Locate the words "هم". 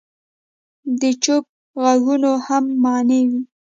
2.47-2.65